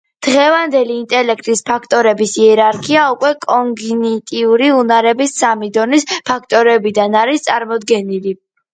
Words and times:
დღევანდელი 0.25 0.95
ინტელექტის 1.01 1.61
ფაქტორების 1.67 2.33
იერარქია 2.45 3.03
უკვე 3.17 3.31
კოგნიტიური 3.45 4.73
უნარების 4.81 5.37
სამი 5.45 5.73
დონის 5.79 6.11
ფაქტორებად 6.33 7.01
არის 7.25 7.51
წარმოდგენილი. 7.51 8.39